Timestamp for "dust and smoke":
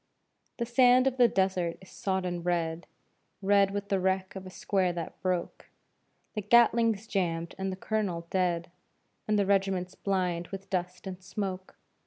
10.71-11.75